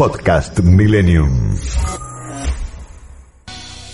Podcast 0.00 0.60
Millennium. 0.60 1.54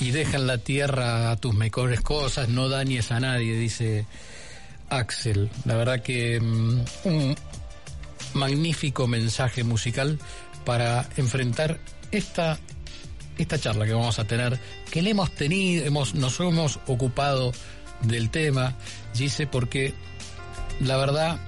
Y 0.01 0.12
dejan 0.12 0.46
la 0.46 0.59
tierra 0.59 1.35
tus 1.35 1.53
mejores 1.53 2.01
cosas, 2.01 2.48
no 2.48 2.69
dañes 2.69 3.11
a 3.11 3.19
nadie, 3.19 3.56
dice 3.56 4.06
Axel. 4.88 5.50
La 5.64 5.74
verdad 5.74 6.03
que 6.03 6.38
mm, 6.40 6.80
un 7.06 7.34
magnífico 8.34 9.08
mensaje 9.08 9.64
musical 9.64 10.21
para 10.64 11.08
enfrentar 11.17 11.81
esta, 12.13 12.57
esta 13.37 13.59
charla 13.59 13.85
que 13.85 13.93
vamos 13.93 14.21
a 14.21 14.25
tener, 14.27 14.61
que 14.93 15.03
le 15.03 15.11
hemos 15.11 15.35
tenido, 15.35 15.87
hemos, 15.87 16.15
nos 16.15 16.38
hemos 16.38 16.79
ocupado 16.87 17.51
del 18.02 18.30
tema, 18.30 18.77
dice, 19.12 19.48
porque 19.48 19.93
la 20.79 20.98
verdad 20.98 21.41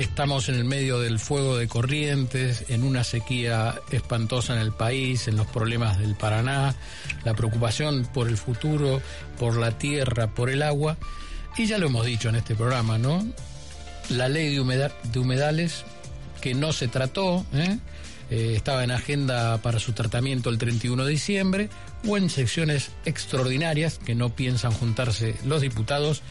estamos 0.00 0.48
en 0.48 0.54
el 0.54 0.64
medio 0.64 0.98
del 0.98 1.18
fuego 1.18 1.58
de 1.58 1.68
corrientes, 1.68 2.64
en 2.68 2.84
una 2.84 3.04
sequía 3.04 3.78
espantosa 3.90 4.54
en 4.54 4.60
el 4.60 4.72
país, 4.72 5.28
en 5.28 5.36
los 5.36 5.46
problemas 5.46 5.98
del 5.98 6.14
Paraná, 6.14 6.74
la 7.24 7.34
preocupación 7.34 8.08
por 8.12 8.28
el 8.28 8.38
futuro, 8.38 9.02
por 9.38 9.56
la 9.56 9.76
tierra, 9.76 10.28
por 10.28 10.48
el 10.48 10.62
agua, 10.62 10.96
y 11.58 11.66
ya 11.66 11.76
lo 11.76 11.86
hemos 11.86 12.06
dicho 12.06 12.30
en 12.30 12.36
este 12.36 12.54
programa, 12.54 12.96
¿no? 12.96 13.26
La 14.08 14.28
ley 14.28 14.54
de, 14.54 14.60
humedales 15.20 15.84
que 16.40 16.54
no 16.54 16.72
se 16.72 16.88
trató, 16.88 17.44
¿eh? 17.52 17.78
Eh, 18.30 18.54
estaba 18.54 18.84
en 18.84 18.92
agenda 18.92 19.58
para 19.58 19.80
su 19.80 19.92
tratamiento 19.92 20.50
el 20.50 20.58
31 20.58 21.04
de 21.04 21.10
diciembre, 21.10 21.68
o 22.06 22.16
en 22.16 22.30
secciones 22.30 22.90
extraordinarias 23.04 23.98
que 23.98 24.14
no 24.14 24.30
piensan 24.30 24.72
juntarse 24.72 25.34
los 25.44 25.60
diputados, 25.60 26.22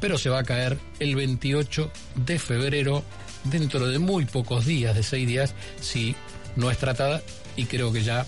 pero 0.00 0.18
se 0.18 0.30
va 0.30 0.40
a 0.40 0.44
caer 0.44 0.78
el 0.98 1.14
28 1.14 1.90
de 2.16 2.38
febrero, 2.40 3.04
dentro 3.44 3.86
de 3.86 3.98
muy 4.00 4.24
pocos 4.24 4.66
días, 4.66 4.96
de 4.96 5.04
seis 5.04 5.28
días, 5.28 5.54
si 5.80 6.16
no 6.56 6.70
es 6.70 6.78
tratada 6.78 7.22
y 7.56 7.66
creo 7.66 7.92
que 7.92 8.02
ya 8.02 8.26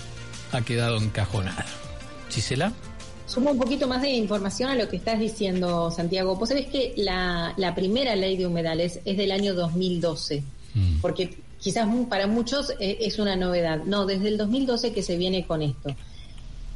ha 0.53 0.61
quedado 0.63 0.97
encajonada. 0.99 1.67
Gisela. 2.31 2.73
Sumo 3.27 3.51
un 3.51 3.59
poquito 3.59 3.89
más 3.89 4.03
de 4.03 4.11
información 4.11 4.71
a 4.71 4.77
lo 4.77 4.89
que 4.89 4.97
estás 4.97 5.19
diciendo, 5.19 5.91
Santiago. 5.91 6.37
Vos 6.37 6.49
sabés 6.49 6.69
que 6.69 6.95
la, 6.97 7.55
la 7.57 7.75
primera 7.75 8.15
ley 8.15 8.37
de 8.37 8.47
humedales 8.47 9.01
es 9.05 9.17
del 9.17 9.33
año 9.33 9.53
2012, 9.55 10.45
mm. 10.75 11.01
porque 11.01 11.37
quizás 11.67 11.89
para 12.09 12.29
muchos 12.29 12.71
eh, 12.79 12.99
es 13.01 13.19
una 13.19 13.35
novedad. 13.35 13.83
No, 13.87 14.07
desde 14.07 14.29
el 14.29 14.37
2012 14.39 14.93
que 14.93 15.03
se 15.03 15.17
viene 15.17 15.45
con 15.49 15.63
esto. 15.63 15.97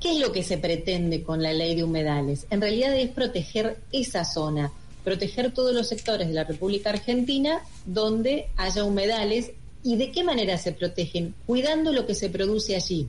¿Qué 0.00 0.14
es 0.14 0.18
lo 0.18 0.32
que 0.32 0.42
se 0.42 0.58
pretende 0.58 1.22
con 1.22 1.44
la 1.44 1.52
ley 1.52 1.76
de 1.76 1.84
humedales? 1.84 2.48
En 2.50 2.60
realidad 2.60 2.92
es 2.96 3.08
proteger 3.10 3.78
esa 3.92 4.24
zona, 4.24 4.72
proteger 5.04 5.52
todos 5.52 5.72
los 5.72 5.86
sectores 5.86 6.26
de 6.26 6.34
la 6.34 6.42
República 6.42 6.90
Argentina 6.90 7.60
donde 7.86 8.48
haya 8.56 8.82
humedales. 8.82 9.52
¿Y 9.84 9.94
de 9.94 10.10
qué 10.10 10.24
manera 10.24 10.58
se 10.58 10.72
protegen? 10.72 11.36
Cuidando 11.46 11.92
lo 11.92 12.04
que 12.04 12.16
se 12.16 12.28
produce 12.28 12.74
allí. 12.74 13.06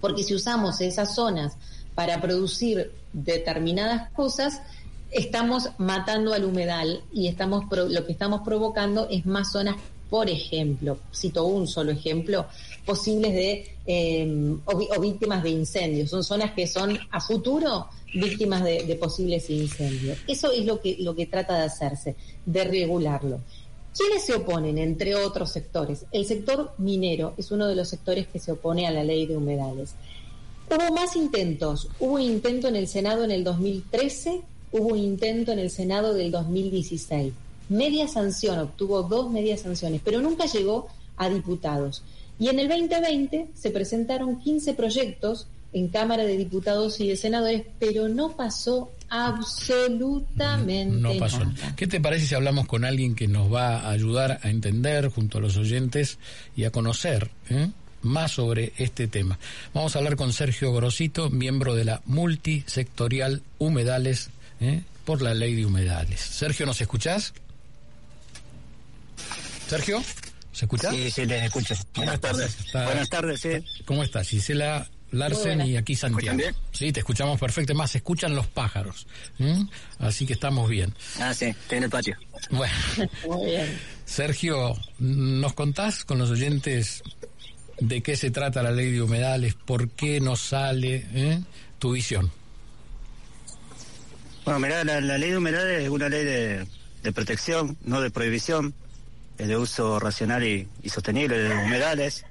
Porque 0.00 0.22
si 0.22 0.32
usamos 0.32 0.80
esas 0.80 1.16
zonas 1.16 1.54
para 1.96 2.20
producir 2.20 2.92
determinadas 3.12 4.12
cosas, 4.12 4.62
estamos 5.10 5.70
matando 5.78 6.34
al 6.34 6.44
humedal 6.44 7.02
y 7.12 7.26
estamos 7.26 7.64
lo 7.68 8.06
que 8.06 8.12
estamos 8.12 8.42
provocando 8.44 9.08
es 9.10 9.26
más 9.26 9.50
zonas 9.50 9.74
por 10.10 10.28
ejemplo, 10.28 10.98
cito 11.14 11.44
un 11.44 11.66
solo 11.66 11.90
ejemplo, 11.90 12.46
posibles 12.84 13.32
de 13.32 13.68
em, 13.86 14.60
o, 14.64 15.00
víctimas 15.00 15.42
de 15.42 15.50
incendios. 15.50 16.10
Son 16.10 16.22
zonas 16.22 16.52
que 16.52 16.66
son 16.66 16.98
a 17.10 17.20
futuro 17.20 17.86
víctimas 18.14 18.62
de, 18.62 18.96
posibles 19.00 19.48
incendios. 19.50 20.18
Eso 20.28 20.52
es 20.52 20.64
lo 20.64 20.80
que, 20.80 20.96
lo 21.00 21.14
que 21.14 21.26
trata 21.26 21.58
de 21.58 21.64
hacerse, 21.64 22.14
de 22.46 22.64
regularlo. 22.64 23.40
¿Quiénes 23.96 24.24
se 24.24 24.34
oponen, 24.34 24.78
entre 24.78 25.14
otros 25.14 25.52
sectores? 25.52 26.06
El 26.10 26.26
sector 26.26 26.72
minero 26.78 27.34
es 27.36 27.50
uno 27.50 27.66
de 27.66 27.76
los 27.76 27.88
sectores 27.88 28.26
que 28.26 28.40
se 28.40 28.52
opone 28.52 28.86
a 28.86 28.90
la 28.90 29.04
ley 29.04 29.26
de 29.26 29.36
humedales. 29.36 29.94
Hubo 30.68 30.94
más 30.94 31.14
intentos. 31.16 31.88
Hubo 32.00 32.18
intento 32.18 32.68
en 32.68 32.76
el 32.76 32.88
Senado 32.88 33.24
en 33.24 33.30
el 33.30 33.44
2013, 33.44 34.42
hubo 34.72 34.96
intento 34.96 35.52
en 35.52 35.60
el 35.60 35.70
Senado 35.70 36.14
del 36.14 36.30
2016 36.30 37.32
media 37.68 38.08
sanción, 38.08 38.58
obtuvo 38.58 39.02
dos 39.02 39.30
medias 39.30 39.60
sanciones, 39.60 40.00
pero 40.04 40.20
nunca 40.20 40.46
llegó 40.46 40.88
a 41.16 41.28
diputados. 41.28 42.02
Y 42.38 42.48
en 42.48 42.58
el 42.58 42.68
2020 42.68 43.48
se 43.54 43.70
presentaron 43.70 44.40
15 44.40 44.74
proyectos 44.74 45.46
en 45.72 45.88
Cámara 45.88 46.24
de 46.24 46.36
Diputados 46.36 47.00
y 47.00 47.08
de 47.08 47.16
Senadores, 47.16 47.64
pero 47.78 48.08
no 48.08 48.36
pasó 48.36 48.90
absolutamente 49.08 50.96
no 50.96 51.16
pasó. 51.18 51.44
Nada. 51.44 51.76
¿Qué 51.76 51.86
te 51.86 52.00
parece 52.00 52.26
si 52.26 52.34
hablamos 52.34 52.66
con 52.66 52.84
alguien 52.84 53.14
que 53.14 53.28
nos 53.28 53.52
va 53.52 53.80
a 53.80 53.90
ayudar 53.90 54.40
a 54.42 54.50
entender 54.50 55.08
junto 55.08 55.38
a 55.38 55.40
los 55.40 55.56
oyentes 55.56 56.18
y 56.56 56.64
a 56.64 56.70
conocer 56.70 57.30
eh, 57.48 57.70
más 58.02 58.32
sobre 58.32 58.72
este 58.78 59.06
tema? 59.06 59.38
Vamos 59.72 59.94
a 59.94 59.98
hablar 59.98 60.16
con 60.16 60.32
Sergio 60.32 60.72
Grosito, 60.72 61.30
miembro 61.30 61.74
de 61.74 61.84
la 61.84 62.02
multisectorial 62.06 63.42
Humedales 63.58 64.30
eh, 64.60 64.82
por 65.04 65.22
la 65.22 65.34
ley 65.34 65.54
de 65.54 65.66
humedales. 65.66 66.20
Sergio, 66.20 66.66
¿nos 66.66 66.80
escuchás? 66.80 67.34
Sergio, 69.74 70.04
¿se 70.52 70.66
escucha? 70.66 70.90
Sí, 70.92 71.10
sí, 71.10 71.26
les 71.26 71.42
escucho. 71.42 71.74
Buenas 71.96 72.20
tardes. 72.20 72.56
Buenas 72.72 73.08
tardes, 73.08 73.40
sí. 73.40 73.82
¿Cómo 73.84 74.04
estás? 74.04 74.28
Gisela 74.28 74.88
Larsen 75.10 75.62
y 75.62 75.76
aquí 75.76 75.96
Santiago. 75.96 76.38
Sí, 76.70 76.92
te 76.92 77.00
escuchamos 77.00 77.40
perfecto. 77.40 77.74
Más, 77.74 77.90
se 77.90 77.98
escuchan 77.98 78.36
los 78.36 78.46
pájaros. 78.46 79.08
Así 79.98 80.26
que 80.26 80.34
estamos 80.34 80.70
bien. 80.70 80.94
Ah, 81.18 81.34
sí, 81.34 81.46
estoy 81.46 81.78
en 81.78 81.84
el 81.84 81.90
patio. 81.90 82.16
Bueno. 82.50 82.72
Muy 83.26 83.46
bien. 83.46 83.80
Sergio, 84.04 84.76
¿nos 85.00 85.54
contás 85.54 86.04
con 86.04 86.18
los 86.18 86.30
oyentes 86.30 87.02
de 87.80 88.00
qué 88.00 88.16
se 88.16 88.30
trata 88.30 88.62
la 88.62 88.70
ley 88.70 88.92
de 88.92 89.02
humedales? 89.02 89.54
¿Por 89.54 89.90
qué 89.90 90.20
no 90.20 90.36
sale? 90.36 91.04
Eh? 91.14 91.40
Tu 91.80 91.90
visión. 91.90 92.30
Bueno, 94.44 94.60
mirá, 94.60 94.84
la, 94.84 95.00
ley 95.00 95.30
de 95.30 95.36
humedales 95.36 95.82
es 95.82 95.88
una 95.88 96.08
ley 96.08 96.24
de, 96.24 96.66
de 97.02 97.12
protección, 97.12 97.76
no 97.82 98.00
de 98.00 98.12
prohibición 98.12 98.72
el 99.38 99.48
de 99.48 99.56
uso 99.56 99.98
racional 99.98 100.44
y, 100.44 100.68
sostenible 100.88 101.38
de 101.38 101.54
humedales. 101.54 102.24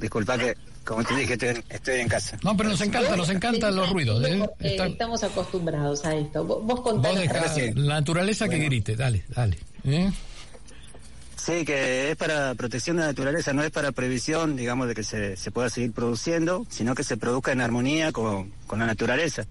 Disculpa 0.00 0.38
que, 0.38 0.56
como 0.84 1.04
te 1.04 1.14
dije, 1.14 1.34
estoy, 1.68 2.00
en 2.00 2.08
casa. 2.08 2.38
No, 2.42 2.56
pero 2.56 2.70
nos 2.70 2.80
encanta, 2.80 3.16
nos 3.16 3.28
encantan 3.28 3.76
los 3.76 3.90
ruidos. 3.90 4.24
¿eh? 4.26 4.48
Eh, 4.60 4.76
estamos 4.80 5.22
acostumbrados 5.22 6.04
a 6.04 6.14
esto. 6.14 6.44
Vos, 6.44 6.80
contás 6.80 7.14
la 7.74 7.94
naturaleza 7.94 8.48
que 8.48 8.58
grite, 8.58 8.96
dale, 8.96 9.24
dale. 9.28 9.58
¿eh? 9.84 10.10
Sí, 11.36 11.64
que 11.64 12.10
es 12.10 12.16
para 12.16 12.54
protección 12.54 12.96
de 12.96 13.02
la 13.02 13.08
naturaleza, 13.08 13.54
no 13.54 13.62
es 13.62 13.70
para 13.70 13.92
previsión, 13.92 14.56
digamos, 14.56 14.88
de 14.88 14.94
que 14.94 15.02
se, 15.02 15.36
pueda 15.50 15.70
seguir 15.70 15.92
produciendo, 15.92 16.66
sino 16.68 16.94
que 16.94 17.02
se 17.02 17.16
produzca 17.16 17.52
en 17.52 17.62
armonía 17.62 18.12
con, 18.12 18.52
la 18.70 18.86
naturaleza. 18.86 19.46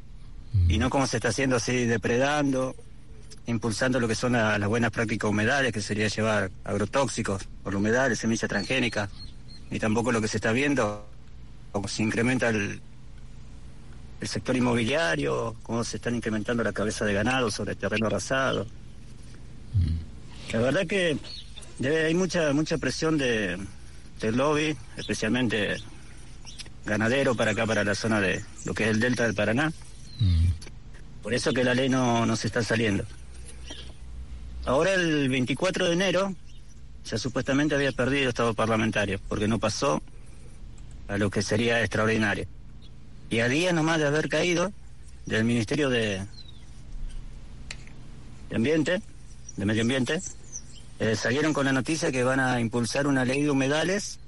Y 0.68 0.78
no 0.80 0.90
como 0.90 1.08
se 1.08 1.18
está 1.18 1.30
haciendo 1.30 1.58
así, 1.58 1.86
depredando, 1.86 2.76
impulsando 3.50 4.00
lo 4.00 4.08
que 4.08 4.16
son 4.16 4.34
las 4.34 4.68
buenas 4.68 4.92
prácticas 4.92 5.30
humedales, 5.30 5.74
que 5.74 5.82
sería 5.82 6.08
llevar 6.08 6.52
agrotóxicos 6.64 7.44
por 7.64 7.76
humedales, 7.76 8.20
semillas 8.20 8.48
transgénicas, 8.48 9.10
ni 9.70 9.80
tampoco 9.80 10.12
lo 10.12 10.22
que 10.22 10.28
se 10.28 10.38
está 10.38 10.52
viendo, 10.52 11.08
cómo 11.72 11.88
se 11.88 12.04
incrementa 12.04 12.50
el, 12.50 12.80
el 14.22 14.28
sector 14.28 14.56
inmobiliario, 14.56 15.56
cómo 15.64 15.84
se 15.84 15.98
están 15.98 16.16
incrementando 16.16 16.64
la 16.64 16.74
cabeza 16.74 17.06
de 17.06 17.14
ganado 17.14 17.50
sobre 17.50 17.72
el 17.72 17.78
terreno 17.78 18.08
arrasado. 18.08 18.66
Mm. 19.74 20.54
La 20.54 20.60
verdad 20.60 20.88
que 20.88 21.18
hay 21.84 22.14
mucha 22.14 22.54
mucha 22.54 22.78
presión 22.78 23.18
de, 23.18 23.58
del 24.20 24.38
lobby, 24.38 24.76
especialmente 24.98 25.78
ganadero 26.86 27.36
para 27.36 27.52
acá, 27.52 27.66
para 27.66 27.84
la 27.84 27.96
zona 27.96 28.20
de 28.20 28.44
lo 28.66 28.74
que 28.74 28.84
es 28.84 28.90
el 28.90 29.00
delta 29.00 29.24
del 29.24 29.36
Paraná. 29.36 29.72
Mm. 30.20 30.48
Por 31.24 31.34
eso 31.34 31.54
que 31.54 31.64
la 31.64 31.74
ley 31.74 31.90
no, 31.90 32.26
no 32.26 32.36
se 32.36 32.48
está 32.48 32.64
saliendo. 32.64 33.06
Ahora 34.70 34.94
el 34.94 35.30
24 35.30 35.88
de 35.88 35.94
enero 35.94 36.36
ya 37.04 37.18
supuestamente 37.18 37.74
había 37.74 37.92
perdido 37.92 38.22
el 38.22 38.30
estado 38.30 38.54
parlamentario 38.54 39.20
porque 39.28 39.48
no 39.48 39.58
pasó 39.58 40.00
a 41.08 41.18
lo 41.18 41.32
que 41.32 41.42
sería 41.42 41.80
extraordinario. 41.80 42.46
Y 43.32 43.40
a 43.40 43.48
día 43.48 43.74
nomás 43.74 43.98
de 43.98 44.06
haber 44.06 44.30
caído 44.30 44.72
del 45.26 45.44
Ministerio 45.44 45.90
de, 45.90 46.22
Ambiente, 48.54 49.02
de 49.58 49.66
Medio 49.66 49.82
Ambiente, 49.82 50.22
eh, 51.00 51.16
salieron 51.16 51.52
con 51.52 51.66
la 51.66 51.74
noticia 51.74 52.12
que 52.12 52.24
van 52.24 52.40
a 52.40 52.62
impulsar 52.62 53.08
una 53.08 53.26
ley 53.26 53.42
de 53.42 53.50
humedales 53.50 54.20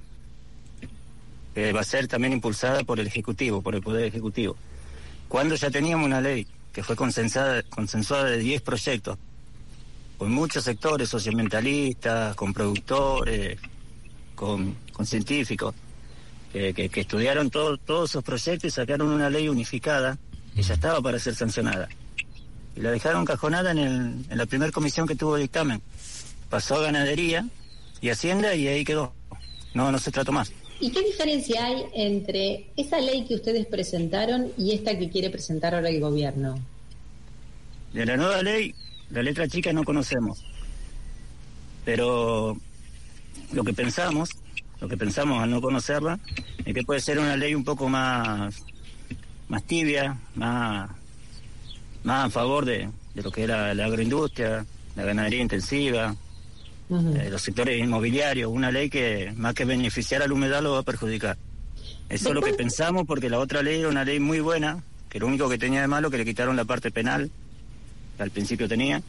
que 1.53 1.71
va 1.71 1.81
a 1.81 1.83
ser 1.83 2.07
también 2.07 2.33
impulsada 2.33 2.83
por 2.83 2.99
el 2.99 3.05
Ejecutivo, 3.05 3.61
por 3.61 3.75
el 3.75 3.83
Poder 3.83 4.05
Ejecutivo. 4.05 4.57
Cuando 5.27 5.53
ya 5.53 5.69
teníamos 5.69 6.07
una 6.07 6.19
ley 6.19 6.47
que 6.73 6.81
fue 6.81 6.95
consensuada, 6.95 7.61
consensuada 7.61 8.25
de 8.25 8.39
10 8.39 8.63
proyectos 8.63 9.19
con 10.21 10.31
muchos 10.31 10.65
sectores 10.65 11.09
socioambientalistas, 11.09 12.35
con 12.35 12.53
productores, 12.53 13.57
con, 14.35 14.77
científicos, 15.03 15.73
que, 16.53 16.91
estudiaron 16.93 17.49
todos 17.49 18.11
esos 18.11 18.23
proyectos 18.23 18.65
y 18.65 18.69
sacaron 18.69 19.09
una 19.09 19.31
ley 19.31 19.49
unificada 19.49 20.19
que 20.55 20.61
ya 20.61 20.75
estaba 20.75 21.01
para 21.01 21.17
ser 21.17 21.33
sancionada. 21.33 21.89
Y 22.75 22.81
la 22.81 22.91
dejaron 22.91 23.25
cajonada 23.25 23.71
en, 23.71 23.79
en 24.29 24.37
la 24.37 24.45
primera 24.45 24.71
comisión 24.71 25.07
que 25.07 25.15
tuvo 25.15 25.37
dictamen. 25.37 25.81
Pasó 26.51 26.75
a 26.75 26.81
ganadería 26.83 27.47
y 27.99 28.09
Hacienda 28.09 28.53
y 28.53 28.67
ahí 28.67 28.85
quedó. 28.85 29.15
no, 29.73 29.91
no 29.91 29.97
se 29.97 30.11
trató 30.11 30.31
más. 30.31 30.53
¿Y 30.79 30.91
qué 30.91 31.01
diferencia 31.01 31.65
hay 31.65 31.85
entre 31.95 32.67
esa 32.77 32.99
ley 32.99 33.25
que 33.25 33.33
ustedes 33.33 33.65
presentaron 33.65 34.51
y 34.55 34.73
esta 34.73 34.95
que 34.99 35.09
quiere 35.09 35.31
presentar 35.31 35.73
ahora 35.73 35.89
el 35.89 35.99
gobierno? 35.99 36.59
De 37.91 38.05
la 38.05 38.17
nueva 38.17 38.43
ley, 38.43 38.75
la 39.11 39.23
letra 39.23 39.47
chica 39.47 39.73
no 39.73 39.83
conocemos. 39.83 40.43
Pero 41.85 42.57
lo 43.53 43.63
que 43.63 43.73
pensamos, 43.73 44.29
lo 44.79 44.87
que 44.87 44.97
pensamos 44.97 45.41
al 45.41 45.49
no 45.49 45.61
conocerla, 45.61 46.19
es 46.63 46.73
que 46.73 46.83
puede 46.83 47.01
ser 47.01 47.19
una 47.19 47.35
ley 47.35 47.55
un 47.55 47.63
poco 47.63 47.89
más, 47.89 48.63
más 49.47 49.63
tibia, 49.63 50.17
más, 50.35 50.89
más 52.03 52.27
a 52.27 52.29
favor 52.29 52.65
de, 52.65 52.89
de 53.13 53.21
lo 53.21 53.31
que 53.31 53.43
era 53.43 53.73
la 53.73 53.85
agroindustria, 53.85 54.65
la 54.95 55.03
ganadería 55.03 55.41
intensiva, 55.41 56.15
eh, 56.89 57.29
los 57.31 57.41
sectores 57.41 57.79
inmobiliarios, 57.79 58.51
una 58.51 58.71
ley 58.71 58.89
que 58.89 59.33
más 59.35 59.53
que 59.53 59.65
beneficiar 59.65 60.21
al 60.21 60.31
humedal 60.31 60.65
lo 60.65 60.73
va 60.73 60.79
a 60.79 60.83
perjudicar. 60.83 61.37
Eso 62.09 62.29
es 62.29 62.35
lo 62.35 62.41
que 62.41 62.53
pensamos 62.53 63.05
porque 63.07 63.29
la 63.29 63.39
otra 63.39 63.63
ley 63.63 63.79
era 63.79 63.89
una 63.89 64.03
ley 64.03 64.19
muy 64.19 64.41
buena, 64.41 64.83
que 65.09 65.19
lo 65.19 65.27
único 65.27 65.49
que 65.49 65.57
tenía 65.57 65.81
de 65.81 65.87
malo 65.87 66.11
que 66.11 66.17
le 66.17 66.25
quitaron 66.25 66.55
la 66.57 66.65
parte 66.65 66.91
penal, 66.91 67.31
al 68.19 68.31
principio 68.31 68.67
tenía, 68.67 68.99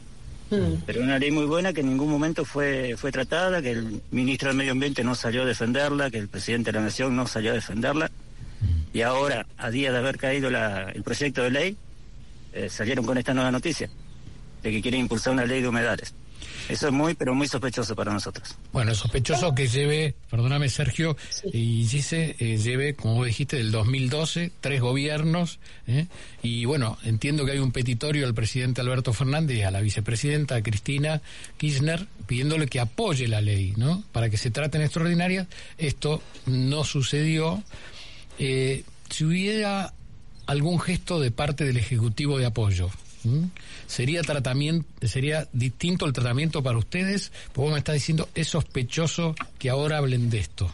mm. 0.50 0.82
pero 0.86 1.02
una 1.02 1.18
ley 1.18 1.30
muy 1.30 1.44
buena 1.44 1.72
que 1.72 1.80
en 1.80 1.88
ningún 1.88 2.10
momento 2.10 2.44
fue, 2.44 2.94
fue 2.96 3.12
tratada, 3.12 3.62
que 3.62 3.72
el 3.72 4.02
ministro 4.10 4.48
del 4.48 4.56
Medio 4.56 4.72
Ambiente 4.72 5.04
no 5.04 5.14
salió 5.14 5.42
a 5.42 5.46
defenderla, 5.46 6.10
que 6.10 6.18
el 6.18 6.28
presidente 6.28 6.72
de 6.72 6.78
la 6.78 6.84
Nación 6.84 7.14
no 7.16 7.26
salió 7.26 7.52
a 7.52 7.54
defenderla, 7.54 8.10
y 8.92 9.00
ahora, 9.00 9.46
a 9.56 9.70
día 9.70 9.90
de 9.90 9.98
haber 9.98 10.18
caído 10.18 10.48
el 10.48 11.02
proyecto 11.02 11.42
de 11.42 11.50
ley, 11.50 11.76
eh, 12.52 12.68
salieron 12.68 13.06
con 13.06 13.16
esta 13.16 13.32
nueva 13.32 13.50
noticia, 13.50 13.88
de 14.62 14.70
que 14.70 14.82
quieren 14.82 15.00
impulsar 15.00 15.32
una 15.32 15.46
ley 15.46 15.62
de 15.62 15.68
humedales. 15.68 16.14
Eso 16.68 16.86
es 16.88 16.92
muy, 16.92 17.14
pero 17.14 17.34
muy 17.34 17.48
sospechoso 17.48 17.94
para 17.94 18.12
nosotros. 18.12 18.56
Bueno, 18.72 18.92
es 18.92 18.98
sospechoso 18.98 19.54
que 19.54 19.68
lleve, 19.68 20.14
perdóname 20.30 20.68
Sergio, 20.68 21.16
y 21.44 21.86
dice, 21.86 22.36
eh, 22.38 22.58
lleve, 22.58 22.94
como 22.94 23.24
dijiste, 23.24 23.56
del 23.56 23.70
2012, 23.70 24.52
tres 24.60 24.80
gobiernos, 24.80 25.58
¿eh? 25.86 26.06
y 26.42 26.64
bueno, 26.64 26.98
entiendo 27.04 27.44
que 27.44 27.52
hay 27.52 27.58
un 27.58 27.72
petitorio 27.72 28.26
al 28.26 28.34
presidente 28.34 28.80
Alberto 28.80 29.12
Fernández 29.12 29.58
y 29.58 29.62
a 29.62 29.70
la 29.70 29.80
vicepresidenta 29.80 30.62
Cristina 30.62 31.20
Kirchner 31.56 32.06
pidiéndole 32.26 32.66
que 32.66 32.80
apoye 32.80 33.28
la 33.28 33.40
ley, 33.40 33.74
¿no? 33.76 34.02
Para 34.12 34.30
que 34.30 34.36
se 34.36 34.50
traten 34.50 34.82
extraordinarias. 34.82 35.46
Esto 35.78 36.22
no 36.46 36.84
sucedió. 36.84 37.62
Eh, 38.38 38.84
si 39.10 39.24
hubiera 39.24 39.92
algún 40.46 40.80
gesto 40.80 41.20
de 41.20 41.30
parte 41.30 41.64
del 41.64 41.76
Ejecutivo 41.76 42.38
de 42.38 42.46
apoyo, 42.46 42.90
¿Mm? 43.24 43.44
¿Sería 43.86 44.22
tratamiento, 44.22 44.86
sería 45.06 45.48
distinto 45.52 46.06
el 46.06 46.12
tratamiento 46.12 46.62
para 46.62 46.78
ustedes? 46.78 47.30
Porque 47.52 47.60
vos 47.60 47.72
me 47.72 47.78
estás 47.78 47.94
diciendo, 47.94 48.28
es 48.34 48.48
sospechoso 48.48 49.34
que 49.58 49.70
ahora 49.70 49.98
hablen 49.98 50.30
de 50.30 50.40
esto. 50.40 50.72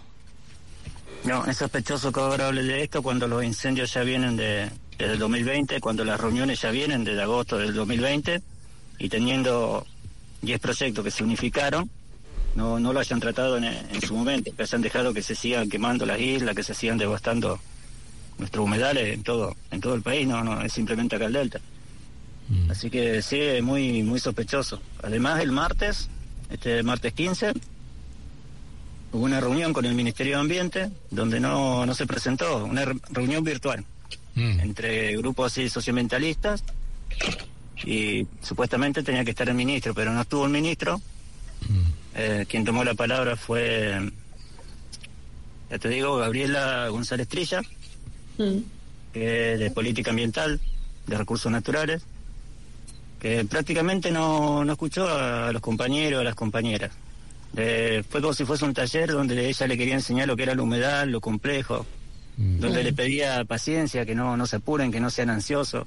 No, 1.25 1.45
es 1.47 1.57
sospechoso 1.57 2.13
que 2.13 2.21
ahora 2.21 2.47
hablen 2.49 2.69
de 2.69 2.83
esto 2.83 3.03
cuando 3.03 3.27
los 3.27 3.45
incendios 3.45 3.93
ya 3.93 4.03
vienen 4.03 4.37
de, 4.37 4.71
desde 4.97 5.15
el 5.15 5.19
2020, 5.19 5.81
cuando 5.81 6.05
las 6.05 6.21
reuniones 6.21 6.61
ya 6.61 6.71
vienen 6.71 7.05
desde 7.05 7.23
agosto 7.23 7.59
del 7.59 7.75
2020 7.75 8.41
y 8.99 9.09
teniendo 9.09 9.87
10 10.43 10.61
proyectos 10.61 11.05
que 11.05 11.11
se 11.11 11.25
unificaron, 11.25 11.91
no, 12.55 12.81
no 12.81 12.93
lo 12.93 13.01
hayan 13.01 13.21
tratado 13.21 13.59
en, 13.59 14.01
su 14.01 14.15
momento, 14.15 14.51
que 14.55 14.63
hayan 14.63 14.83
dejado 14.83 15.15
que 15.15 15.23
se 15.23 15.35
sigan 15.35 15.69
quemando 15.69 16.07
las 16.07 16.19
islas, 16.19 16.55
que 16.57 16.63
se 16.63 16.75
sigan 16.75 16.99
devastando 16.99 17.61
nuestros 18.39 18.65
humedales 18.65 19.15
en 19.15 19.23
todo, 19.23 19.55
en 19.71 19.81
todo 19.81 19.95
el 19.95 20.03
país, 20.03 20.27
no, 20.27 20.43
no, 20.43 20.63
es 20.63 20.73
simplemente 20.73 21.17
acá 21.17 21.27
el 21.27 21.33
Delta. 21.33 21.61
Mm. 22.49 22.71
Así 22.71 22.91
que 22.91 23.23
sí, 23.23 23.41
muy, 23.63 24.03
muy 24.03 24.21
sospechoso. 24.21 24.81
Además, 25.03 25.41
el 25.41 25.53
martes, 25.53 26.09
este 26.51 26.83
martes 26.83 27.13
15, 27.13 27.53
hubo 29.13 29.25
una 29.25 29.41
reunión 29.41 29.73
con 29.73 29.85
el 29.85 29.95
Ministerio 29.95 30.37
de 30.37 30.41
Ambiente 30.41 30.91
donde 31.11 31.41
no, 31.41 31.85
no 31.85 31.95
se 31.95 32.07
presentó, 32.07 32.65
una 32.65 32.85
reunión 33.11 33.45
virtual 33.45 33.85
mm. 34.35 34.61
entre 34.61 35.17
grupos 35.17 35.53
así 35.53 35.69
socioambientalistas 35.69 36.65
y 37.85 38.27
supuestamente 38.43 39.03
tenía 39.03 39.25
que 39.25 39.31
estar 39.31 39.49
el 39.49 39.55
ministro, 39.55 39.95
pero 39.95 40.13
no 40.13 40.23
estuvo 40.23 40.45
el 40.47 40.53
ministro. 40.53 40.99
Mm. 41.69 41.83
Eh, 42.15 42.47
quien 42.49 42.65
tomó 42.65 42.83
la 42.83 42.95
palabra 42.95 43.37
fue, 43.37 44.11
ya 45.71 45.79
te 45.79 45.89
digo, 45.89 46.17
Gabriela 46.17 46.89
González 46.89 47.29
Trilla, 47.29 47.61
que 49.13 49.53
es 49.53 49.61
de 49.61 49.71
política 49.71 50.11
ambiental, 50.11 50.61
de 51.07 51.17
recursos 51.17 51.51
naturales 51.53 52.03
que 53.19 53.45
prácticamente 53.45 54.11
no, 54.11 54.65
no 54.65 54.73
escuchó 54.73 55.09
a 55.09 55.53
los 55.53 55.61
compañeros, 55.61 56.21
a 56.21 56.25
las 56.25 56.35
compañeras. 56.35 56.93
fue 57.53 58.21
como 58.21 58.33
si 58.33 58.45
fuese 58.45 58.65
un 58.65 58.75
taller 58.75 59.11
donde 59.11 59.49
ella 59.49 59.67
le 59.67 59.77
quería 59.77 59.95
enseñar 59.95 60.29
lo 60.29 60.37
que 60.37 60.45
era 60.45 60.55
la 60.55 60.63
humedad, 60.63 61.07
lo 61.07 61.21
complejo, 61.21 61.85
mm. 62.37 62.61
donde 62.61 62.85
le 62.85 62.93
pedía 62.93 63.45
paciencia, 63.45 64.07
que 64.07 64.15
no, 64.15 64.37
no 64.37 64.47
se 64.47 64.57
apuren, 64.57 64.93
que 64.93 65.01
no 65.01 65.11
sean 65.11 65.31
ansiosos. 65.31 65.87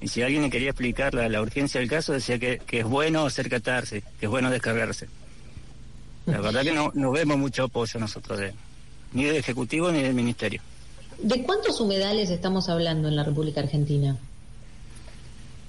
Y 0.00 0.08
si 0.08 0.22
alguien 0.22 0.42
le 0.42 0.50
quería 0.50 0.70
explicar 0.70 1.14
la, 1.14 1.28
la 1.28 1.40
urgencia 1.40 1.80
del 1.80 1.88
caso, 1.88 2.12
decía 2.12 2.38
que, 2.38 2.58
que, 2.58 2.80
es 2.80 2.84
bueno 2.84 3.24
hacer 3.24 3.48
catarse, 3.48 4.02
que 4.18 4.26
es 4.26 4.30
bueno 4.30 4.50
descargarse. 4.50 5.08
La 6.26 6.40
verdad 6.40 6.62
que 6.62 6.72
no, 6.72 6.90
no 6.94 7.10
vemos 7.12 7.38
mucho 7.38 7.64
apoyo 7.64 7.98
nosotros, 7.98 8.38
de, 8.38 8.52
ni 9.12 9.24
del 9.24 9.36
Ejecutivo 9.36 9.90
ni 9.90 10.02
del 10.02 10.14
Ministerio. 10.14 10.60
¿De 11.20 11.42
cuántos 11.42 11.80
humedales 11.80 12.30
estamos 12.30 12.68
hablando 12.68 13.08
en 13.08 13.16
la 13.16 13.24
República 13.24 13.60
Argentina? 13.60 14.16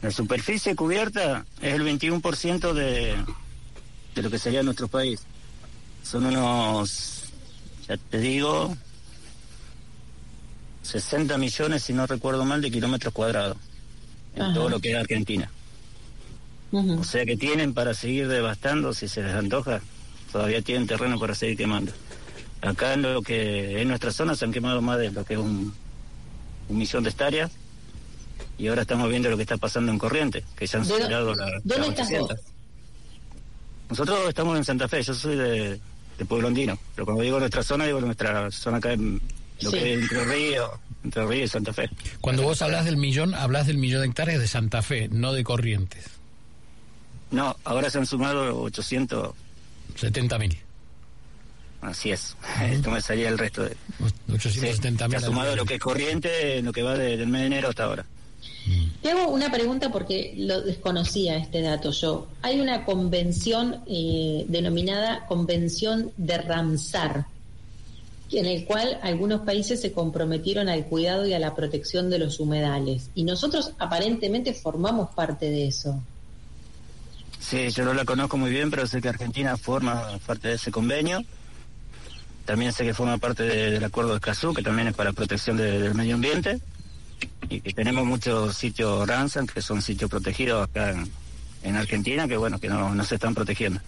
La 0.03 0.11
superficie 0.11 0.75
cubierta 0.75 1.45
es 1.61 1.73
el 1.73 1.81
21% 1.81 2.73
de, 2.73 3.15
de 4.13 4.21
lo 4.21 4.29
que 4.29 4.37
sería 4.37 4.61
nuestro 4.61 4.89
país. 4.89 5.21
Son 6.03 6.25
unos, 6.25 7.23
ya 7.87 7.95
te 7.95 8.17
digo, 8.19 8.75
60 10.81 11.37
millones, 11.37 11.83
si 11.83 11.93
no 11.93 12.05
recuerdo 12.05 12.43
mal, 12.43 12.61
de 12.61 12.69
kilómetros 12.69 13.13
cuadrados 13.13 13.55
en 14.35 14.53
todo 14.53 14.67
lo 14.67 14.81
que 14.81 14.91
es 14.91 14.97
Argentina. 14.97 15.49
O 16.73 17.05
sea 17.05 17.25
que 17.25 17.37
tienen 17.37 17.73
para 17.73 17.93
seguir 17.93 18.27
devastando, 18.27 18.93
si 18.93 19.07
se 19.07 19.23
les 19.23 19.33
antoja, 19.33 19.79
todavía 20.33 20.61
tienen 20.61 20.85
terreno 20.85 21.17
para 21.17 21.33
seguir 21.33 21.55
quemando. 21.55 21.93
Acá 22.61 22.93
en 22.93 23.03
lo 23.03 23.21
que 23.21 23.81
en 23.81 23.87
nuestra 23.87 24.11
zona 24.11 24.35
se 24.35 24.43
han 24.43 24.51
quemado 24.51 24.81
más 24.81 24.99
de 24.99 25.11
lo 25.11 25.23
que 25.23 25.35
es 25.35 25.39
un, 25.39 25.73
un 26.67 26.77
millón 26.77 27.05
de 27.05 27.09
hectáreas 27.09 27.51
y 28.57 28.67
ahora 28.67 28.81
estamos 28.81 29.09
viendo 29.09 29.29
lo 29.29 29.37
que 29.37 29.43
está 29.43 29.57
pasando 29.57 29.91
en 29.91 29.97
Corriente, 29.97 30.43
que 30.55 30.67
ya 30.67 30.79
han 30.79 30.85
superado 30.85 31.33
la, 31.33 31.59
¿Dónde 31.63 31.87
estás 31.87 32.09
Nosotros 33.89 34.19
estamos 34.27 34.57
en 34.57 34.63
Santa 34.63 34.87
Fe, 34.87 35.01
yo 35.01 35.13
soy 35.13 35.35
de, 35.35 35.79
de 36.17 36.25
Pueblo 36.25 36.47
Andino, 36.47 36.77
pero 36.95 37.05
cuando 37.05 37.23
digo 37.23 37.39
nuestra 37.39 37.63
zona, 37.63 37.85
digo 37.85 37.99
nuestra 38.01 38.51
zona 38.51 38.77
acá 38.77 38.93
en 38.93 39.21
lo 39.61 39.71
que 39.71 39.93
es 39.93 40.01
Entre 40.01 40.25
Ríos, 40.25 40.71
Entre 41.03 41.25
Ríos 41.25 41.49
y 41.49 41.53
Santa 41.53 41.73
Fe. 41.73 41.89
Cuando 42.21 42.43
vos 42.43 42.61
hablas 42.61 42.85
del 42.85 42.97
millón, 42.97 43.33
hablas 43.33 43.67
del 43.67 43.77
millón 43.77 44.01
de 44.01 44.07
hectáreas 44.07 44.39
de 44.39 44.47
Santa 44.47 44.81
Fe, 44.81 45.07
no 45.09 45.33
de 45.33 45.43
Corrientes. 45.43 46.05
No, 47.31 47.55
ahora 47.63 47.89
se 47.89 47.97
han 47.97 48.05
sumado 48.05 48.61
870 48.61 50.37
mil. 50.37 50.57
Así 51.81 52.11
es, 52.11 52.37
esto 52.61 52.91
me 52.91 53.01
salía 53.01 53.29
el 53.29 53.37
resto 53.37 53.63
de... 53.63 53.75
870 54.31 55.07
mil. 55.07 55.19
se 55.19 55.25
ha 55.25 55.27
sumado 55.27 55.55
lo 55.55 55.65
que 55.65 55.75
es 55.75 55.79
corriente, 55.79 56.61
lo 56.61 56.71
que 56.71 56.83
va 56.83 56.95
del 56.95 57.27
mes 57.27 57.41
de 57.41 57.47
enero 57.47 57.69
hasta 57.69 57.85
ahora. 57.85 58.05
Te 59.01 59.11
hago 59.11 59.29
una 59.31 59.51
pregunta 59.51 59.91
porque 59.91 60.33
lo 60.37 60.61
desconocía 60.61 61.35
este 61.37 61.61
dato 61.61 61.91
yo. 61.91 62.27
Hay 62.41 62.61
una 62.61 62.85
convención 62.85 63.81
eh, 63.87 64.45
denominada 64.47 65.25
Convención 65.27 66.11
de 66.15 66.37
Ramsar, 66.37 67.25
en 68.31 68.45
el 68.45 68.65
cual 68.65 68.99
algunos 69.03 69.41
países 69.41 69.81
se 69.81 69.91
comprometieron 69.91 70.69
al 70.69 70.85
cuidado 70.85 71.27
y 71.27 71.33
a 71.33 71.39
la 71.39 71.55
protección 71.55 72.09
de 72.09 72.19
los 72.19 72.39
humedales. 72.39 73.09
Y 73.15 73.25
nosotros 73.25 73.73
aparentemente 73.79 74.53
formamos 74.53 75.09
parte 75.13 75.49
de 75.49 75.67
eso. 75.67 76.01
Sí, 77.39 77.69
yo 77.71 77.83
no 77.83 77.93
la 77.93 78.05
conozco 78.05 78.37
muy 78.37 78.51
bien, 78.51 78.71
pero 78.71 78.87
sé 78.87 79.01
que 79.01 79.09
Argentina 79.09 79.57
forma 79.57 80.17
parte 80.25 80.47
de 80.47 80.53
ese 80.53 80.71
convenio. 80.71 81.21
También 82.45 82.71
sé 82.71 82.85
que 82.85 82.93
forma 82.93 83.17
parte 83.17 83.43
del 83.43 83.83
acuerdo 83.83 84.11
de 84.11 84.15
Escazú, 84.15 84.53
que 84.53 84.63
también 84.63 84.87
es 84.87 84.93
para 84.93 85.11
protección 85.11 85.57
del 85.57 85.93
medio 85.93 86.15
ambiente 86.15 86.61
y 87.49 87.61
que 87.61 87.73
tenemos 87.73 88.05
muchos 88.05 88.55
sitios 88.55 89.07
Ransom, 89.07 89.47
que 89.47 89.61
son 89.61 89.81
sitios 89.81 90.09
protegidos 90.09 90.67
acá 90.67 90.93
en, 91.63 91.75
Argentina, 91.75 92.27
que 92.27 92.37
bueno, 92.37 92.59
que 92.59 92.67
no, 92.67 92.93
no 92.93 93.03
se 93.03 93.15
están 93.15 93.33
protegiendo. 93.33 93.79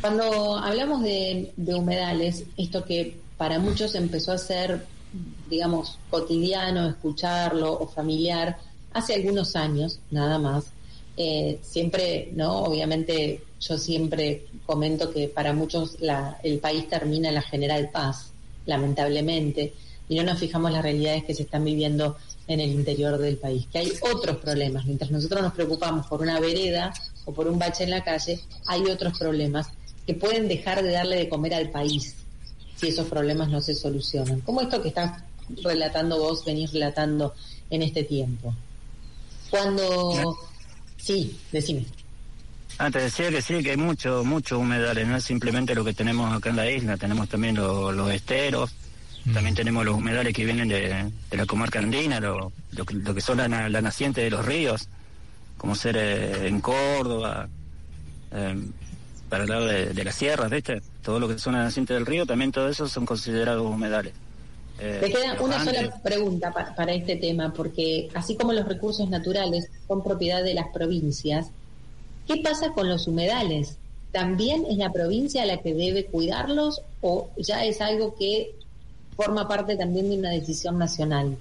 Cuando 0.00 0.56
hablamos 0.58 1.02
de, 1.02 1.52
humedales, 1.56 2.44
esto 2.56 2.84
que 2.84 3.16
para 3.36 3.58
muchos 3.58 3.94
empezó 3.94 4.32
a 4.32 4.38
ser, 4.38 4.86
digamos, 5.50 5.98
cotidiano, 6.10 6.88
escucharlo 6.88 7.72
o 7.72 7.88
familiar, 7.88 8.58
hace 8.92 9.14
algunos 9.14 9.56
años, 9.56 9.98
nada 10.10 10.38
más, 10.38 10.66
eh, 11.16 11.58
siempre, 11.62 12.30
¿no? 12.34 12.58
Obviamente 12.58 13.42
yo 13.58 13.78
siempre 13.78 14.46
comento 14.64 15.12
que 15.12 15.28
para 15.28 15.52
muchos 15.52 16.00
la, 16.00 16.38
el 16.42 16.58
país 16.58 16.88
termina 16.88 17.28
en 17.28 17.34
la 17.34 17.42
General 17.42 17.88
Paz, 17.90 18.32
lamentablemente, 18.66 19.72
y 20.08 20.16
no 20.16 20.22
nos 20.22 20.38
fijamos 20.38 20.70
las 20.72 20.82
realidades 20.82 21.24
que 21.24 21.34
se 21.34 21.42
están 21.42 21.64
viviendo 21.64 22.16
en 22.48 22.60
el 22.60 22.70
interior 22.70 23.18
del 23.18 23.36
país, 23.38 23.66
que 23.72 23.78
hay 23.78 23.92
otros 24.00 24.36
problemas. 24.36 24.84
Mientras 24.84 25.10
nosotros 25.10 25.42
nos 25.42 25.52
preocupamos 25.52 26.06
por 26.06 26.22
una 26.22 26.38
vereda 26.38 26.92
o 27.24 27.32
por 27.32 27.48
un 27.48 27.58
bache 27.58 27.84
en 27.84 27.90
la 27.90 28.04
calle, 28.04 28.40
hay 28.66 28.82
otros 28.82 29.18
problemas 29.18 29.68
que 30.06 30.14
pueden 30.14 30.46
dejar 30.46 30.82
de 30.82 30.92
darle 30.92 31.16
de 31.16 31.28
comer 31.28 31.54
al 31.54 31.70
país 31.70 32.14
si 32.76 32.88
esos 32.88 33.08
problemas 33.08 33.48
no 33.48 33.60
se 33.60 33.74
solucionan. 33.74 34.40
Como 34.42 34.60
esto 34.60 34.80
que 34.80 34.88
estás 34.88 35.22
relatando 35.62 36.18
vos, 36.18 36.44
venís 36.44 36.72
relatando 36.72 37.34
en 37.70 37.82
este 37.82 38.04
tiempo. 38.04 38.54
Cuando... 39.50 40.36
Sí, 40.96 41.38
decime. 41.50 41.86
Antes 42.78 43.02
decía 43.04 43.30
que 43.30 43.40
sí, 43.40 43.62
que 43.62 43.70
hay 43.70 43.76
mucho, 43.76 44.22
mucho 44.24 44.58
humedales, 44.58 45.06
no 45.06 45.16
es 45.16 45.24
simplemente 45.24 45.74
lo 45.74 45.84
que 45.84 45.94
tenemos 45.94 46.34
acá 46.34 46.50
en 46.50 46.56
la 46.56 46.70
isla, 46.70 46.96
tenemos 46.98 47.28
también 47.28 47.56
los 47.56 48.10
esteros, 48.10 48.74
también 49.32 49.54
tenemos 49.54 49.84
los 49.84 49.96
humedales 49.96 50.34
que 50.34 50.44
vienen 50.44 50.68
de, 50.68 51.10
la 51.30 51.46
comarca 51.46 51.78
andina, 51.78 52.20
lo, 52.20 52.52
lo, 52.72 53.14
que 53.14 53.20
son 53.20 53.38
la, 53.38 53.68
naciente 53.80 54.20
de 54.20 54.30
los 54.30 54.44
ríos, 54.44 54.88
como 55.56 55.74
ser 55.74 55.96
eh, 55.96 56.48
en 56.48 56.60
Córdoba, 56.60 57.48
eh, 58.32 58.56
para 59.30 59.44
el 59.44 59.50
lado 59.50 59.66
de, 59.66 60.04
las 60.04 60.14
sierras, 60.14 60.50
¿viste? 60.50 60.82
Todo 61.02 61.18
lo 61.18 61.28
que 61.28 61.38
son 61.38 61.54
la 61.54 61.64
naciente 61.64 61.94
del 61.94 62.04
río, 62.04 62.26
también 62.26 62.52
todo 62.52 62.68
eso 62.68 62.86
son 62.88 63.06
considerados 63.06 63.66
humedales. 63.66 64.12
Eh, 64.78 64.98
Me 65.00 65.10
queda 65.10 65.40
una 65.40 65.64
sola 65.64 66.02
pregunta 66.02 66.52
para 66.52 66.92
este 66.92 67.16
tema, 67.16 67.52
porque 67.54 68.10
así 68.14 68.36
como 68.36 68.52
los 68.52 68.68
recursos 68.68 69.08
naturales 69.08 69.70
son 69.88 70.04
propiedad 70.04 70.44
de 70.44 70.52
las 70.52 70.68
provincias, 70.68 71.48
¿qué 72.26 72.38
pasa 72.38 72.72
con 72.72 72.88
los 72.88 73.06
humedales? 73.06 73.78
¿También 74.12 74.64
es 74.70 74.76
la 74.78 74.92
provincia 74.92 75.44
la 75.44 75.58
que 75.58 75.74
debe 75.74 76.06
cuidarlos 76.06 76.82
o 77.00 77.30
ya 77.36 77.64
es 77.64 77.80
algo 77.80 78.14
que 78.14 78.54
forma 79.16 79.48
parte 79.48 79.76
también 79.76 80.10
de 80.10 80.18
una 80.18 80.30
decisión 80.30 80.78
nacional? 80.78 81.36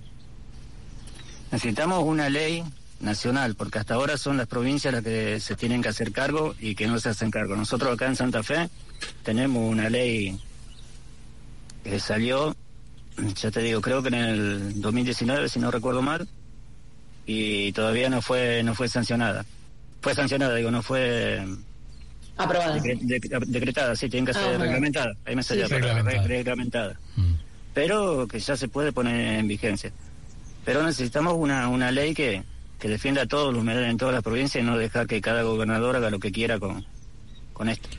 Necesitamos 1.51 2.04
una 2.04 2.30
ley 2.30 2.63
nacional, 3.00 3.56
porque 3.56 3.80
hasta 3.80 3.94
ahora 3.94 4.18
son 4.18 4.38
las 4.38 4.48
provincias 4.48 4.94
las 4.94 5.04
que 5.04 5.39
se 5.39 5.56
tienen 5.56 5.82
que 5.82 5.89
hacer 5.89 6.12
cargo 6.12 6.56
y 6.60 6.75
que 6.75 6.88
no 6.88 7.00
se 7.00 7.10
hacen 7.10 7.32
cargo. 7.32 7.56
Nosotros 7.56 7.94
acá 7.94 8.08
en 8.08 8.15
Santa 8.15 8.44
Fe 8.44 8.70
tenemos 9.24 9.70
una 9.70 9.89
ley 9.89 10.39
que 11.84 12.00
salió, 12.00 12.56
ya 13.36 13.51
te 13.51 13.62
digo, 13.62 13.82
creo 13.82 14.01
que 14.01 14.10
en 14.10 14.15
el 14.15 14.82
2019, 14.82 15.50
si 15.50 15.60
no 15.60 15.72
recuerdo 15.72 16.01
mal, 16.01 16.27
y 17.25 17.72
todavía 17.74 18.10
no 18.10 18.22
fue 18.22 18.63
no 18.63 18.75
fue 18.75 18.88
sancionada. 18.88 19.46
Fue 20.06 20.14
sancionada, 20.14 20.54
digo, 20.54 20.70
no 20.70 20.84
fue 20.84 21.44
aprobada. 22.38 22.80
decretada, 22.80 23.96
sí, 23.96 24.08
tiene 24.08 24.28
que 24.28 24.36
ser 24.36 24.54
ah, 24.54 24.58
reglamentada. 24.60 25.16
Ahí 25.26 25.36
me 25.36 25.42
salía 25.42 25.68
reglamentada. 25.68 27.00
Mm. 27.16 27.34
Pero 27.74 28.28
que 28.28 28.40
ya 28.40 28.56
se 28.56 28.68
puede 28.68 28.92
poner 28.92 29.40
en 29.40 29.48
vigencia. 29.48 29.92
Pero 30.64 30.84
necesitamos 30.84 31.34
una, 31.34 31.70
una 31.70 31.90
ley 31.90 32.14
que, 32.14 32.44
que 32.78 32.88
defienda 32.88 33.24
a 33.24 33.26
todos 33.26 33.52
los 33.52 33.64
humedales 33.64 33.90
en 33.90 33.98
todas 33.98 34.14
las 34.14 34.22
provincias 34.22 34.64
y 34.64 34.68
no 34.68 34.78
dejar 34.78 35.08
que 35.08 35.20
cada 35.22 35.42
gobernador 35.42 35.96
haga 35.96 36.12
lo 36.12 36.20
que 36.20 36.32
quiera 36.32 36.60
con, 36.60 36.86
con 37.54 37.68
esto. 37.68 37.90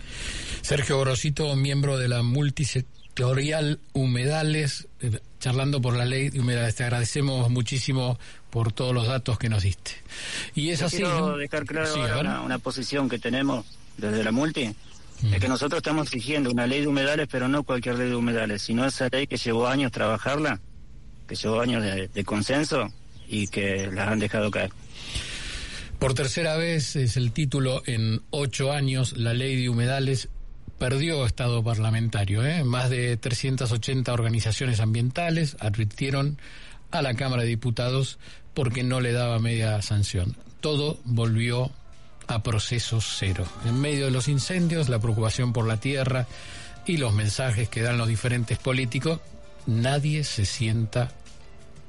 Sergio 0.62 0.98
Gorosito, 0.98 1.56
miembro 1.56 1.98
de 1.98 2.06
la 2.06 2.22
multisectorial 2.22 3.80
Humedales, 3.94 4.86
eh, 5.00 5.18
charlando 5.46 5.80
por 5.80 5.96
la 5.96 6.04
ley 6.04 6.30
de 6.30 6.40
humedales. 6.40 6.74
Te 6.74 6.82
agradecemos 6.82 7.48
muchísimo 7.50 8.18
por 8.50 8.72
todos 8.72 8.92
los 8.92 9.06
datos 9.06 9.38
que 9.38 9.48
nos 9.48 9.62
diste. 9.62 9.92
Y 10.56 10.70
es 10.70 10.82
así. 10.82 10.96
Quiero 10.96 11.36
dejar 11.36 11.64
claro 11.64 11.94
una, 12.44 12.58
posición 12.58 13.08
que 13.08 13.20
tenemos 13.20 13.64
desde 13.96 14.24
la 14.24 14.32
multi. 14.32 14.74
Mm. 15.22 15.34
Es 15.34 15.40
que 15.40 15.46
nosotros 15.46 15.78
estamos 15.78 16.08
exigiendo 16.08 16.50
una 16.50 16.66
ley 16.66 16.80
de 16.80 16.88
humedales, 16.88 17.28
pero 17.30 17.46
no 17.46 17.62
cualquier 17.62 17.94
ley 17.94 18.08
de 18.08 18.16
humedales, 18.16 18.62
sino 18.62 18.84
esa 18.84 19.08
ley 19.08 19.28
que 19.28 19.36
llevó 19.36 19.68
años 19.68 19.92
trabajarla, 19.92 20.60
que 21.28 21.36
llevó 21.36 21.60
años 21.60 21.84
de 22.12 22.24
consenso 22.24 22.92
y 23.28 23.46
que 23.46 23.88
las 23.92 24.08
han 24.08 24.18
dejado 24.18 24.50
caer. 24.50 24.72
Por 26.00 26.14
tercera 26.14 26.56
vez 26.56 26.96
es 26.96 27.16
el 27.16 27.30
título 27.30 27.84
en 27.86 28.20
ocho 28.30 28.72
años, 28.72 29.16
la 29.16 29.32
ley 29.32 29.54
de 29.54 29.68
humedales 29.68 30.28
perdió 30.78 31.26
estado 31.26 31.62
parlamentario. 31.62 32.44
¿eh? 32.44 32.64
Más 32.64 32.90
de 32.90 33.16
380 33.16 34.12
organizaciones 34.12 34.80
ambientales 34.80 35.56
advirtieron 35.60 36.38
a 36.90 37.02
la 37.02 37.14
Cámara 37.14 37.42
de 37.42 37.48
Diputados 37.48 38.18
porque 38.54 38.82
no 38.82 39.00
le 39.00 39.12
daba 39.12 39.38
media 39.38 39.80
sanción. 39.82 40.36
Todo 40.60 40.98
volvió 41.04 41.70
a 42.26 42.42
proceso 42.42 43.00
cero. 43.00 43.46
En 43.64 43.80
medio 43.80 44.06
de 44.06 44.10
los 44.10 44.28
incendios, 44.28 44.88
la 44.88 44.98
preocupación 44.98 45.52
por 45.52 45.66
la 45.66 45.78
tierra 45.78 46.26
y 46.86 46.96
los 46.96 47.12
mensajes 47.12 47.68
que 47.68 47.82
dan 47.82 47.98
los 47.98 48.08
diferentes 48.08 48.58
políticos, 48.58 49.20
nadie 49.66 50.24
se 50.24 50.46
sienta 50.46 51.12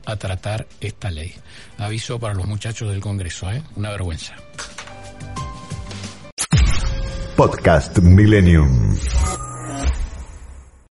a 0.05 0.15
tratar 0.15 0.67
esta 0.79 1.11
ley. 1.11 1.33
Aviso 1.77 2.19
para 2.19 2.33
los 2.33 2.45
muchachos 2.45 2.89
del 2.89 3.01
Congreso, 3.01 3.51
¿eh? 3.51 3.61
Una 3.75 3.89
vergüenza. 3.89 4.35
Podcast 7.37 8.01
Millennium. 8.01 9.46